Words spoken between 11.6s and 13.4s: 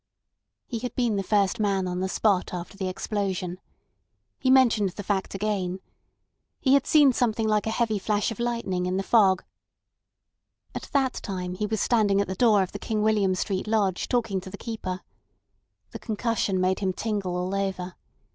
was standing at the door of the King William